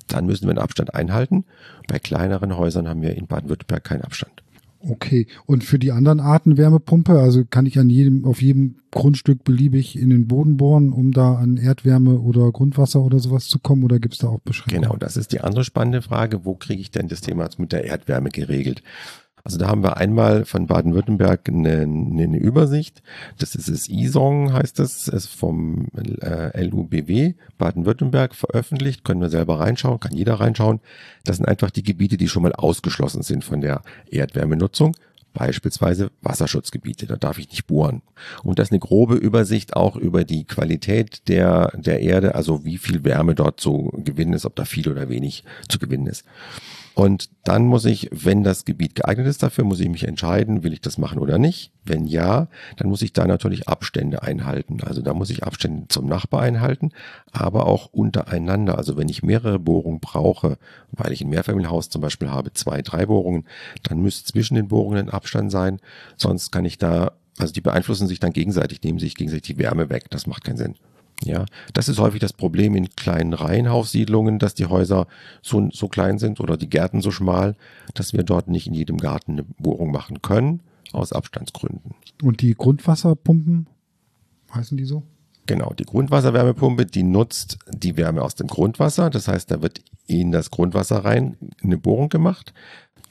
[0.08, 1.46] dann müssen wir einen Abstand einhalten.
[1.88, 4.44] Bei kleineren Häusern haben wir in Baden-Württemberg keinen Abstand.
[4.86, 5.28] Okay.
[5.46, 9.98] Und für die anderen Arten Wärmepumpe, also kann ich an jedem, auf jedem Grundstück beliebig
[9.98, 14.00] in den Boden bohren, um da an Erdwärme oder Grundwasser oder sowas zu kommen, oder
[14.00, 14.84] gibt es da auch Beschränkungen?
[14.84, 16.44] Genau, das ist die andere spannende Frage.
[16.44, 18.84] Wo kriege ich denn das Thema mit der Erdwärme geregelt?
[19.45, 23.03] Also da haben wir einmal von Baden-Württemberg eine, eine, Übersicht.
[23.39, 25.88] Das ist das ISONG, heißt das, ist vom
[26.21, 29.03] äh, LUBW Baden-Württemberg veröffentlicht.
[29.03, 30.79] Können wir selber reinschauen, kann jeder reinschauen.
[31.25, 34.95] Das sind einfach die Gebiete, die schon mal ausgeschlossen sind von der Erdwärmenutzung.
[35.34, 38.01] Beispielsweise Wasserschutzgebiete, da darf ich nicht bohren.
[38.43, 42.77] Und das ist eine grobe Übersicht auch über die Qualität der, der Erde, also wie
[42.77, 46.23] viel Wärme dort zu gewinnen ist, ob da viel oder wenig zu gewinnen ist.
[46.95, 50.73] Und dann muss ich, wenn das Gebiet geeignet ist dafür, muss ich mich entscheiden, will
[50.73, 51.71] ich das machen oder nicht.
[51.84, 54.77] Wenn ja, dann muss ich da natürlich Abstände einhalten.
[54.84, 56.91] Also da muss ich Abstände zum Nachbar einhalten,
[57.32, 58.77] aber auch untereinander.
[58.77, 60.58] Also wenn ich mehrere Bohrungen brauche,
[60.91, 63.45] weil ich ein Mehrfamilienhaus zum Beispiel habe, zwei, drei Bohrungen,
[63.82, 65.79] dann müsste zwischen den Bohrungen ein Abstand sein.
[66.15, 69.89] Sonst kann ich da, also die beeinflussen sich dann gegenseitig, nehmen sich gegenseitig die Wärme
[69.89, 70.12] weg.
[70.12, 70.75] Das macht keinen Sinn.
[71.25, 75.07] Ja, das ist häufig das Problem in kleinen Reihenhaussiedlungen, dass die Häuser
[75.41, 77.55] so, so klein sind oder die Gärten so schmal,
[77.93, 81.95] dass wir dort nicht in jedem Garten eine Bohrung machen können, aus Abstandsgründen.
[82.21, 83.67] Und die Grundwasserpumpen,
[84.53, 85.03] heißen die so?
[85.45, 89.09] Genau, die Grundwasserwärmepumpe, die nutzt die Wärme aus dem Grundwasser.
[89.09, 92.53] Das heißt, da wird in das Grundwasser rein eine Bohrung gemacht.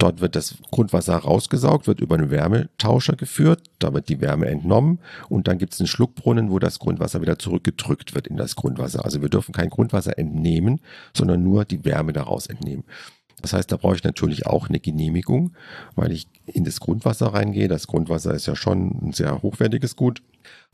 [0.02, 4.98] Dort wird das Grundwasser rausgesaugt, wird über einen Wärmetauscher geführt, da wird die Wärme entnommen
[5.28, 9.04] und dann gibt es einen Schluckbrunnen, wo das Grundwasser wieder zurückgedrückt wird in das Grundwasser.
[9.04, 10.80] Also wir dürfen kein Grundwasser entnehmen,
[11.16, 12.82] sondern nur die Wärme daraus entnehmen.
[13.42, 15.52] Das heißt, da brauche ich natürlich auch eine Genehmigung,
[15.94, 17.68] weil ich in das Grundwasser reingehe.
[17.68, 20.20] Das Grundwasser ist ja schon ein sehr hochwertiges Gut.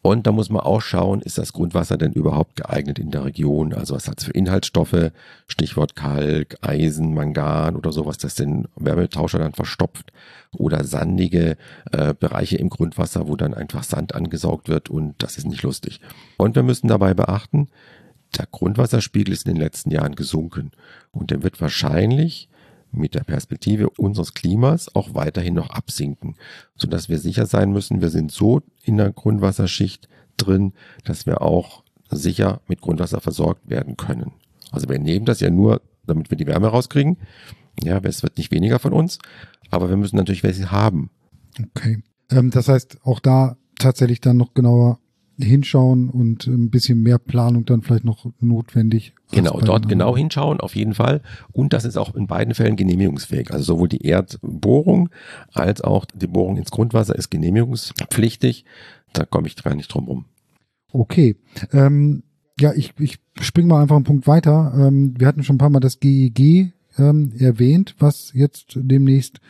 [0.01, 3.75] Und da muss man auch schauen, ist das Grundwasser denn überhaupt geeignet in der Region?
[3.75, 5.11] Also was hat es für Inhaltsstoffe?
[5.49, 10.13] Stichwort Kalk, Eisen, Mangan oder sowas, das den Wärmetauscher dann verstopft.
[10.57, 11.57] Oder sandige
[11.93, 16.01] äh, Bereiche im Grundwasser, wo dann einfach Sand angesaugt wird und das ist nicht lustig.
[16.37, 17.69] Und wir müssen dabei beachten,
[18.39, 20.71] der Grundwasserspiegel ist in den letzten Jahren gesunken
[21.11, 22.49] und der wird wahrscheinlich
[22.93, 26.37] mit der Perspektive unseres Klimas auch weiterhin noch absinken,
[26.77, 30.73] sodass wir sicher sein müssen, wir sind so in der Grundwasserschicht drin,
[31.05, 34.33] dass wir auch sicher mit Grundwasser versorgt werden können.
[34.71, 37.19] Also wir nehmen das ja nur, damit wir die Wärme rauskriegen.
[37.83, 39.19] Ja, es wird nicht weniger von uns,
[39.71, 41.11] aber wir müssen natürlich welche haben.
[41.77, 42.03] Okay.
[42.31, 44.99] Ähm, das heißt, auch da tatsächlich dann noch genauer
[45.39, 49.15] hinschauen und ein bisschen mehr Planung dann vielleicht noch notwendig.
[49.31, 51.23] Genau, dort genau hinschauen, auf jeden Fall.
[51.53, 53.53] Und das ist auch in beiden Fällen genehmigungsfähig.
[53.53, 55.11] Also sowohl die Erdbohrung
[55.53, 58.65] als auch die Bohrung ins Grundwasser ist genehmigungspflichtig.
[59.13, 60.25] Da komme ich gar nicht drum rum.
[60.93, 61.37] Okay.
[61.73, 62.23] Ähm,
[62.61, 64.73] ja, ich, ich springe mal einfach einen Punkt weiter.
[64.77, 69.41] Ähm, wir hatten schon ein paar Mal das GEG ähm, erwähnt, was jetzt demnächst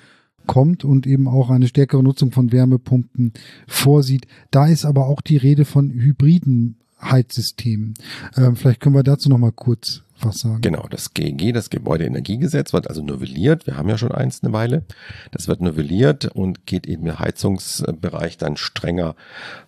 [0.49, 3.33] kommt und eben auch eine stärkere Nutzung von Wärmepumpen
[3.69, 4.27] vorsieht.
[4.51, 7.95] Da ist aber auch die Rede von hybriden Heizsystemen.
[8.37, 10.61] Ähm, vielleicht können wir dazu noch mal kurz was sagen.
[10.63, 13.67] Genau, das GEG, das Gebäudeenergiegesetz, wird also novelliert.
[13.67, 14.85] Wir haben ja schon eins eine Weile.
[15.31, 19.15] Das wird novelliert und geht eben im Heizungsbereich dann strenger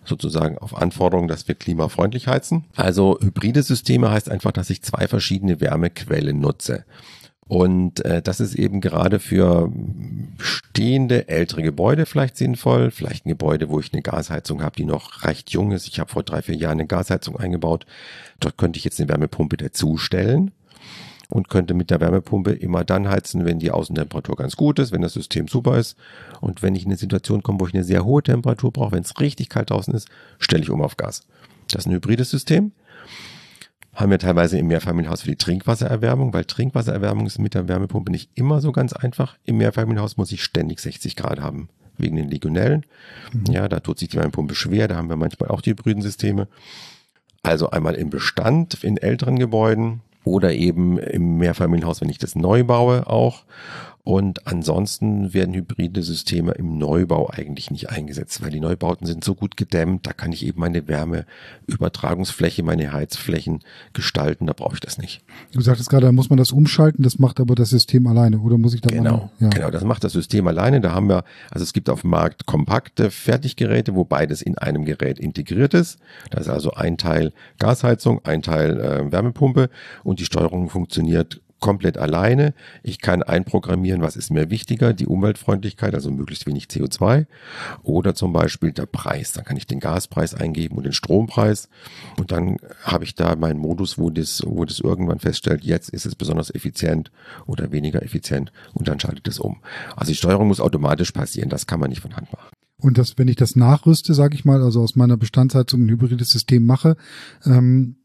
[0.03, 2.65] sozusagen auf Anforderungen, dass wir klimafreundlich heizen.
[2.75, 6.85] Also hybride Systeme heißt einfach, dass ich zwei verschiedene Wärmequellen nutze.
[7.51, 9.69] Und äh, das ist eben gerade für
[10.37, 12.91] stehende ältere Gebäude vielleicht sinnvoll.
[12.91, 15.85] Vielleicht ein Gebäude, wo ich eine Gasheizung habe, die noch recht jung ist.
[15.85, 17.85] Ich habe vor drei, vier Jahren eine Gasheizung eingebaut.
[18.39, 20.51] Dort könnte ich jetzt eine Wärmepumpe dazustellen
[21.27, 25.01] und könnte mit der Wärmepumpe immer dann heizen, wenn die Außentemperatur ganz gut ist, wenn
[25.01, 25.97] das System super ist.
[26.39, 29.03] Und wenn ich in eine Situation komme, wo ich eine sehr hohe Temperatur brauche, wenn
[29.03, 30.07] es richtig kalt draußen ist,
[30.39, 31.27] stelle ich um auf Gas.
[31.69, 32.71] Das ist ein hybrides System
[33.93, 38.29] haben wir teilweise im Mehrfamilienhaus für die Trinkwassererwärmung, weil Trinkwassererwärmung ist mit der Wärmepumpe nicht
[38.35, 39.37] immer so ganz einfach.
[39.43, 42.85] Im Mehrfamilienhaus muss ich ständig 60 Grad haben, wegen den Legionellen.
[43.33, 43.53] Mhm.
[43.53, 46.47] Ja, da tut sich die Wärmepumpe schwer, da haben wir manchmal auch die hybriden Systeme.
[47.43, 52.63] Also einmal im Bestand in älteren Gebäuden oder eben im Mehrfamilienhaus, wenn ich das neu
[52.63, 53.43] baue auch.
[54.03, 59.35] Und ansonsten werden hybride Systeme im Neubau eigentlich nicht eingesetzt, weil die Neubauten sind so
[59.35, 63.59] gut gedämmt, da kann ich eben meine Wärmeübertragungsfläche, meine Heizflächen
[63.93, 65.21] gestalten, da brauche ich das nicht.
[65.51, 68.57] Du sagtest gerade, da muss man das umschalten, das macht aber das System alleine, oder
[68.57, 69.49] muss ich da Genau, mal, ja.
[69.49, 70.81] genau, das macht das System alleine.
[70.81, 74.83] Da haben wir, also es gibt auf dem Markt kompakte Fertiggeräte, wo beides in einem
[74.85, 75.99] Gerät integriert ist.
[76.31, 79.69] Da ist also ein Teil Gasheizung, ein Teil äh, Wärmepumpe
[80.03, 82.53] und die Steuerung funktioniert komplett alleine.
[82.83, 87.27] Ich kann einprogrammieren, was ist mir wichtiger, die Umweltfreundlichkeit, also möglichst wenig CO2
[87.83, 89.31] oder zum Beispiel der Preis.
[89.31, 91.69] Dann kann ich den Gaspreis eingeben und den Strompreis
[92.17, 96.05] und dann habe ich da meinen Modus, wo das, wo das irgendwann feststellt, jetzt ist
[96.05, 97.11] es besonders effizient
[97.45, 99.61] oder weniger effizient und dann schaltet es um.
[99.95, 102.49] Also die Steuerung muss automatisch passieren, das kann man nicht von Hand machen.
[102.81, 106.29] Und das, wenn ich das nachrüste, sage ich mal, also aus meiner Bestandsheizung ein hybrides
[106.29, 106.97] System mache,
[107.45, 107.97] ähm,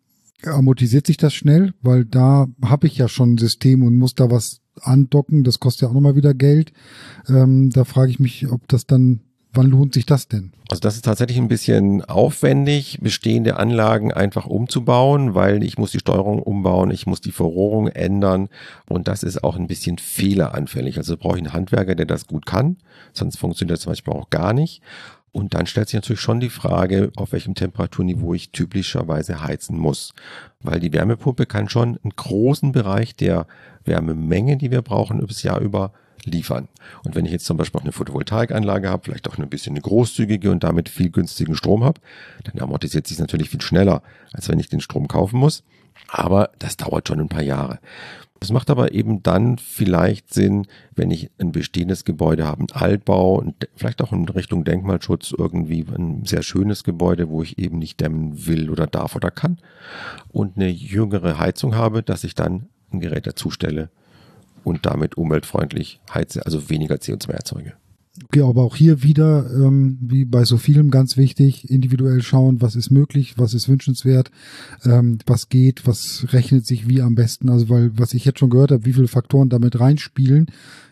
[0.47, 4.31] amortisiert sich das schnell, weil da habe ich ja schon ein System und muss da
[4.31, 5.45] was andocken.
[5.45, 6.73] Das kostet ja auch nochmal wieder Geld.
[7.29, 9.21] Ähm, da frage ich mich, ob das dann,
[9.53, 10.53] wann lohnt sich das denn?
[10.69, 16.01] Also das ist tatsächlich ein bisschen aufwendig, bestehende Anlagen einfach umzubauen, weil ich muss die
[16.01, 18.49] Steuerung umbauen, ich muss die Verrohrung ändern
[18.89, 20.99] und das ist auch ein bisschen fehleranfällig.
[20.99, 22.79] Also brauche ich einen Handwerker, der das gut kann,
[23.13, 24.83] sonst funktioniert das zum Beispiel auch gar nicht.
[25.33, 30.15] Und dann stellt sich natürlich schon die Frage, auf welchem Temperaturniveau ich typischerweise heizen muss.
[30.61, 33.47] Weil die Wärmepumpe kann schon einen großen Bereich der
[33.85, 35.93] Wärmemenge, die wir brauchen, übers Jahr über
[36.25, 36.69] liefern.
[37.05, 39.83] Und wenn ich jetzt zum Beispiel auch eine Photovoltaikanlage habe, vielleicht auch ein bisschen eine
[39.83, 42.01] großzügige und damit viel günstigen Strom habe,
[42.45, 45.63] dann amortisiert sich natürlich viel schneller, als wenn ich den Strom kaufen muss.
[46.09, 47.79] Aber das dauert schon ein paar Jahre.
[48.47, 53.45] Das macht aber eben dann vielleicht Sinn, wenn ich ein bestehendes Gebäude habe, ein Altbau,
[53.75, 58.47] vielleicht auch in Richtung Denkmalschutz irgendwie ein sehr schönes Gebäude, wo ich eben nicht dämmen
[58.47, 59.59] will oder darf oder kann
[60.29, 63.91] und eine jüngere Heizung habe, dass ich dann ein Gerät dazustelle
[64.63, 67.73] und damit umweltfreundlich heize, also weniger CO2 erzeuge.
[68.25, 72.77] Okay, aber auch hier wieder, ähm, wie bei so vielem, ganz wichtig, individuell schauen, was
[72.77, 74.31] ist möglich, was ist wünschenswert,
[74.85, 77.49] ähm, was geht, was rechnet sich wie am besten.
[77.49, 80.47] Also, weil, was ich jetzt schon gehört habe, wie viele Faktoren damit reinspielen,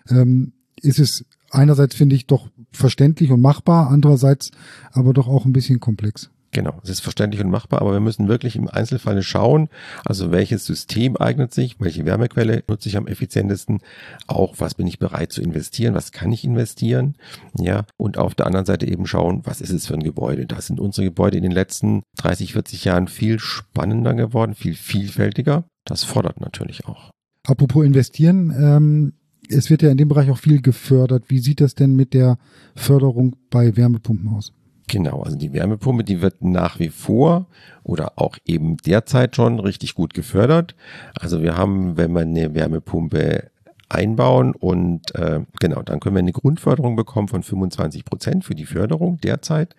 [0.09, 4.51] ähm, ist es einerseits, finde ich, doch verständlich und machbar, andererseits
[4.93, 6.31] aber doch auch ein bisschen komplex.
[6.55, 9.69] Genau, es ist verständlich und machbar, aber wir müssen wirklich im Einzelfall schauen,
[10.05, 13.81] also welches System eignet sich, welche Wärmequelle nutze ich am effizientesten,
[14.29, 17.17] auch was bin ich bereit zu investieren, was kann ich investieren,
[17.59, 20.47] ja, und auf der anderen Seite eben schauen, was ist es für ein Gebäude.
[20.47, 25.65] Da sind unsere Gebäude in den letzten 30, 40 Jahren viel spannender geworden, viel vielfältiger.
[25.85, 27.11] Das fordert natürlich auch.
[27.49, 29.13] Apropos investieren, ähm,
[29.49, 31.25] es wird ja in dem Bereich auch viel gefördert.
[31.27, 32.39] Wie sieht das denn mit der
[32.77, 34.53] Förderung bei Wärmepumpen aus?
[34.87, 37.47] Genau, also die Wärmepumpe, die wird nach wie vor
[37.83, 40.75] oder auch eben derzeit schon richtig gut gefördert.
[41.19, 43.51] Also wir haben, wenn wir eine Wärmepumpe
[43.89, 48.67] einbauen und äh, genau, dann können wir eine Grundförderung bekommen von 25 Prozent für die
[48.67, 49.75] Förderung derzeit.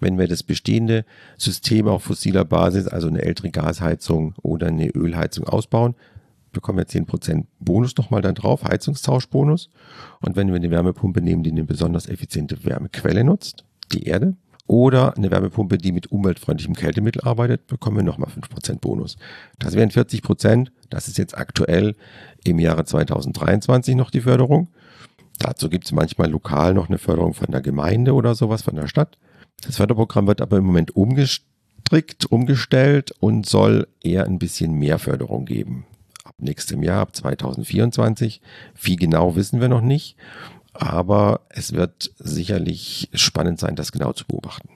[0.00, 1.04] Wenn wir das bestehende
[1.36, 5.94] System auf fossiler Basis, also eine ältere Gasheizung oder eine Ölheizung ausbauen,
[6.52, 9.70] bekommen wir 10% Bonus nochmal dann drauf, Heizungstauschbonus.
[10.20, 14.36] Und wenn wir eine Wärmepumpe nehmen, die eine besonders effiziente Wärmequelle nutzt, die Erde,
[14.70, 19.16] oder eine Wärmepumpe, die mit umweltfreundlichem Kältemittel arbeitet, bekommen wir nochmal 5% Bonus.
[19.58, 20.68] Das wären 40%.
[20.90, 21.96] Das ist jetzt aktuell
[22.44, 24.68] im Jahre 2023 noch die Förderung.
[25.40, 28.86] Dazu gibt es manchmal lokal noch eine Förderung von der Gemeinde oder sowas, von der
[28.86, 29.18] Stadt.
[29.62, 35.46] Das Förderprogramm wird aber im Moment umgestrickt, umgestellt und soll eher ein bisschen mehr Förderung
[35.46, 35.84] geben.
[36.22, 38.40] Ab nächstem Jahr, ab 2024.
[38.80, 40.16] Wie genau wissen wir noch nicht
[40.72, 44.68] aber es wird sicherlich spannend sein, das genau zu beobachten.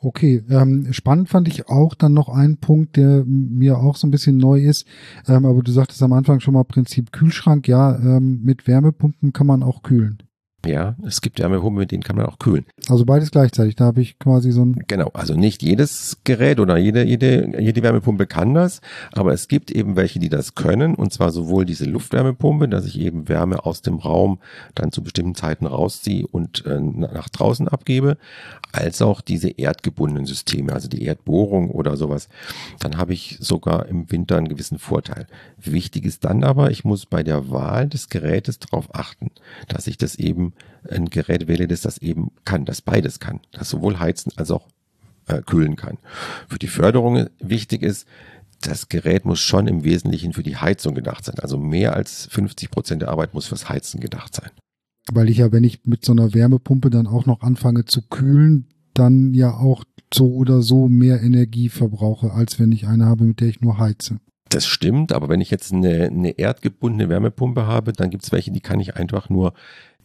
[0.00, 4.10] Okay, ähm, spannend fand ich auch dann noch einen Punkt, der mir auch so ein
[4.10, 4.86] bisschen neu ist.
[5.26, 7.66] Ähm, aber du sagtest am Anfang schon mal Prinzip Kühlschrank.
[7.68, 10.22] Ja, ähm, mit Wärmepumpen kann man auch kühlen.
[10.66, 12.64] Ja, es gibt Wärmepumpen, mit denen kann man auch kühlen.
[12.88, 13.76] Also beides gleichzeitig.
[13.76, 14.84] Da habe ich quasi so ein.
[14.86, 18.80] Genau, also nicht jedes Gerät oder jede, jede, jede Wärmepumpe kann das,
[19.12, 20.94] aber es gibt eben welche, die das können.
[20.94, 24.38] Und zwar sowohl diese Luftwärmepumpe, dass ich eben Wärme aus dem Raum
[24.74, 28.16] dann zu bestimmten Zeiten rausziehe und äh, nach draußen abgebe,
[28.72, 32.28] als auch diese erdgebundenen Systeme, also die Erdbohrung oder sowas.
[32.80, 35.26] Dann habe ich sogar im Winter einen gewissen Vorteil.
[35.58, 39.30] Wichtig ist dann aber, ich muss bei der Wahl des Gerätes darauf achten,
[39.68, 40.53] dass ich das eben
[40.88, 44.68] ein Gerät wähle, das das eben kann, das beides kann, das sowohl heizen als auch
[45.26, 45.98] äh, kühlen kann.
[46.48, 48.06] Für die Förderung wichtig ist,
[48.60, 51.38] das Gerät muss schon im Wesentlichen für die Heizung gedacht sein.
[51.38, 54.50] Also mehr als 50 Prozent der Arbeit muss fürs Heizen gedacht sein.
[55.12, 58.66] Weil ich ja, wenn ich mit so einer Wärmepumpe dann auch noch anfange zu kühlen,
[58.94, 63.40] dann ja auch so oder so mehr Energie verbrauche, als wenn ich eine habe, mit
[63.40, 64.20] der ich nur heize.
[64.48, 68.52] Das stimmt, aber wenn ich jetzt eine, eine erdgebundene Wärmepumpe habe, dann gibt es welche,
[68.52, 69.52] die kann ich einfach nur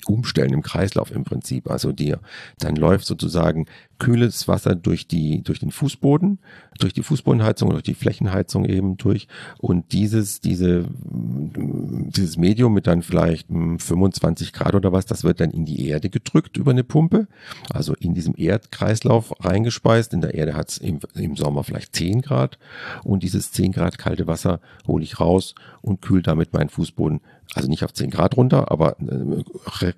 [0.08, 1.70] umstellen im Kreislauf im Prinzip.
[1.70, 2.16] Also die,
[2.60, 3.66] dann läuft sozusagen
[4.00, 6.40] kühles Wasser durch die, durch den Fußboden,
[6.80, 9.28] durch die Fußbodenheizung, durch die Flächenheizung eben durch.
[9.60, 15.42] Und dieses, diese, dieses Medium mit dann vielleicht 25 hm, Grad oder was, das wird
[15.42, 17.28] dann in die Erde gedrückt über eine Pumpe.
[17.72, 20.14] Also in diesem Erdkreislauf reingespeist.
[20.14, 22.58] In der Erde hat es im, im Sommer vielleicht 10 Grad.
[23.04, 27.20] Und dieses 10 Grad kalte Wasser hole ich raus und kühl damit meinen Fußboden
[27.54, 29.44] also nicht auf 10 Grad runter, aber äh,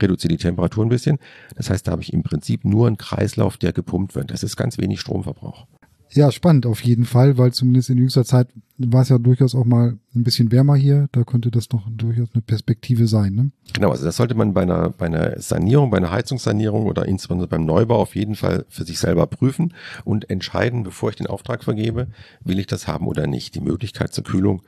[0.02, 1.20] reduziere die Temperatur ein bisschen.
[1.56, 4.32] Das heißt, da habe ich im Prinzip nur einen Kreislauf, der gepumpt wird.
[4.32, 5.68] Das ist ganz wenig Stromverbrauch.
[6.14, 9.64] Ja, spannend auf jeden Fall, weil zumindest in jüngster Zeit war es ja durchaus auch
[9.64, 11.08] mal ein bisschen wärmer hier.
[11.14, 13.34] Da könnte das doch durchaus eine Perspektive sein.
[13.34, 13.52] Ne?
[13.74, 17.48] Genau, also das sollte man bei einer, bei einer Sanierung, bei einer Heizungssanierung oder insbesondere
[17.48, 21.64] beim Neubau auf jeden Fall für sich selber prüfen und entscheiden, bevor ich den Auftrag
[21.64, 22.08] vergebe,
[22.44, 23.56] will ich das haben oder nicht.
[23.56, 24.64] Die Möglichkeit zur Kühlung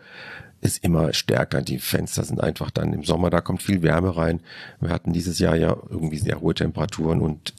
[0.63, 1.62] ist immer stärker.
[1.62, 4.39] Die Fenster sind einfach dann im Sommer, da kommt viel Wärme rein.
[4.80, 7.54] Wir hatten dieses Jahr ja irgendwie sehr hohe Temperaturen und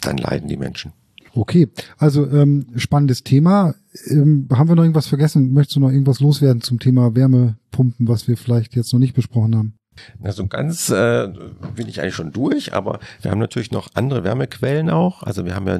[0.00, 0.92] dann leiden die Menschen.
[1.34, 1.68] Okay,
[1.98, 3.74] also ähm, spannendes Thema.
[4.06, 5.52] Ähm, haben wir noch irgendwas vergessen?
[5.52, 9.54] Möchtest du noch irgendwas loswerden zum Thema Wärmepumpen, was wir vielleicht jetzt noch nicht besprochen
[9.54, 9.77] haben?
[10.20, 11.28] Na, so ganz äh,
[11.74, 15.22] bin ich eigentlich schon durch, aber wir haben natürlich noch andere Wärmequellen auch.
[15.22, 15.78] Also wir haben ja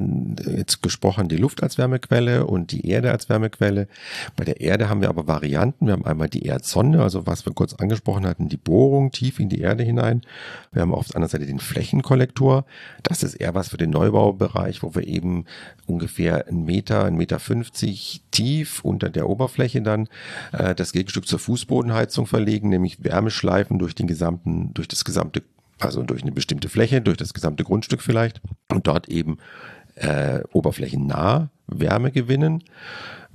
[0.55, 3.87] jetzt gesprochen, die Luft als Wärmequelle und die Erde als Wärmequelle.
[4.35, 5.87] Bei der Erde haben wir aber Varianten.
[5.87, 9.49] Wir haben einmal die Erdsonde, also was wir kurz angesprochen hatten, die Bohrung tief in
[9.49, 10.21] die Erde hinein.
[10.71, 12.65] Wir haben auf der anderen Seite den Flächenkollektor.
[13.03, 15.45] Das ist eher was für den Neubaubereich, wo wir eben
[15.87, 20.07] ungefähr einen Meter, einen Meter fünfzig tief unter der Oberfläche dann
[20.51, 25.43] äh, das Gegenstück zur Fußbodenheizung verlegen, nämlich Wärmeschleifen durch den gesamten, durch das gesamte,
[25.79, 29.37] also durch eine bestimmte Fläche, durch das gesamte Grundstück vielleicht und dort eben
[29.95, 32.63] äh, oberflächennah Wärme gewinnen.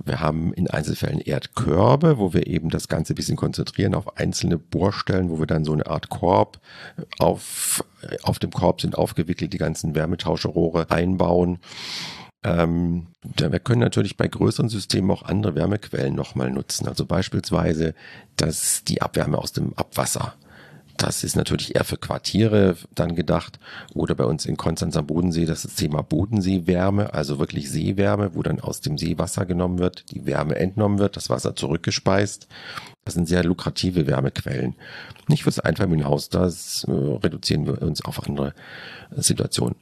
[0.03, 4.57] Wir haben in Einzelfällen Erdkörbe, wo wir eben das Ganze ein bisschen konzentrieren auf einzelne
[4.57, 6.59] Bohrstellen, wo wir dann so eine Art Korb
[7.17, 7.83] auf,
[8.23, 11.59] auf dem Korb sind aufgewickelt, die ganzen Wärmetauscherrohre einbauen.
[12.43, 16.87] Ähm, wir können natürlich bei größeren Systemen auch andere Wärmequellen nochmal nutzen.
[16.89, 17.95] Also beispielsweise
[18.35, 20.33] dass die Abwärme aus dem Abwasser.
[20.97, 23.59] Das ist natürlich eher für Quartiere dann gedacht.
[23.93, 28.43] Oder bei uns in Konstanz am Bodensee das, das Thema Bodenseewärme, also wirklich Seewärme, wo
[28.43, 32.47] dann aus dem Seewasser genommen wird, die Wärme entnommen wird, das Wasser zurückgespeist.
[33.03, 34.75] Das sind sehr lukrative Wärmequellen.
[35.27, 38.53] Nicht fürs Einfamilienhaus, das äh, reduzieren wir uns auf andere
[39.11, 39.75] Situationen.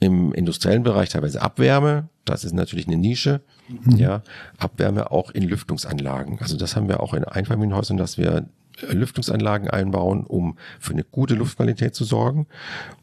[0.00, 3.40] Im industriellen Bereich teilweise Abwärme, das ist natürlich eine Nische.
[3.68, 3.96] Mhm.
[3.96, 4.22] Ja,
[4.58, 6.38] Abwärme auch in Lüftungsanlagen.
[6.40, 8.46] Also das haben wir auch in Einfamilienhäusern, dass wir
[8.80, 12.46] Lüftungsanlagen einbauen, um für eine gute Luftqualität zu sorgen.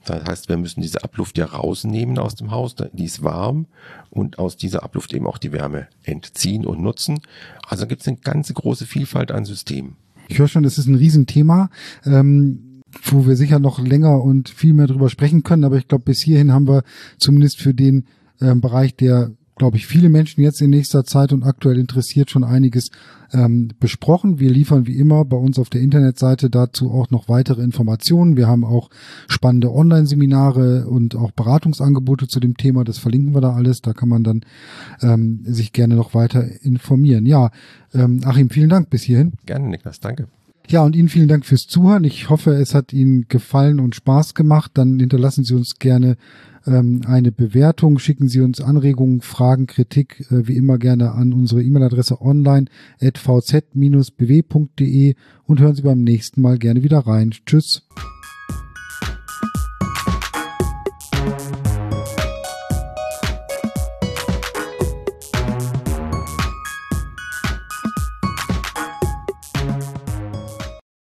[0.05, 3.67] Das heißt, wir müssen diese Abluft ja rausnehmen aus dem Haus, die ist warm
[4.09, 7.21] und aus dieser Abluft eben auch die Wärme entziehen und nutzen.
[7.67, 9.95] Also gibt es eine ganze große Vielfalt an Systemen.
[10.27, 11.69] Ich höre schon, das ist ein Riesenthema.
[12.05, 12.67] Ähm
[13.03, 16.21] wo wir sicher noch länger und viel mehr drüber sprechen können, aber ich glaube, bis
[16.21, 16.83] hierhin haben wir
[17.17, 18.05] zumindest für den
[18.41, 22.43] ähm, Bereich, der glaube ich, viele Menschen jetzt in nächster Zeit und aktuell interessiert schon
[22.43, 22.89] einiges
[23.31, 24.39] ähm, besprochen.
[24.39, 28.37] Wir liefern wie immer bei uns auf der Internetseite dazu auch noch weitere Informationen.
[28.37, 28.89] Wir haben auch
[29.27, 32.83] spannende Online-Seminare und auch Beratungsangebote zu dem Thema.
[32.83, 33.83] Das verlinken wir da alles.
[33.83, 34.41] Da kann man dann
[35.03, 37.27] ähm, sich gerne noch weiter informieren.
[37.27, 37.51] Ja,
[37.93, 39.33] ähm, Achim, vielen Dank bis hierhin.
[39.45, 40.27] Gerne, Niklas, danke.
[40.69, 42.03] Ja, und Ihnen vielen Dank fürs Zuhören.
[42.03, 44.71] Ich hoffe, es hat Ihnen gefallen und Spaß gemacht.
[44.73, 46.17] Dann hinterlassen Sie uns gerne
[46.65, 51.63] ähm, eine Bewertung, schicken Sie uns Anregungen, Fragen, Kritik, äh, wie immer gerne an unsere
[51.63, 52.65] E-Mail-Adresse online
[53.01, 53.55] at vz-bw.de
[55.45, 57.31] und hören Sie beim nächsten Mal gerne wieder rein.
[57.45, 57.87] Tschüss.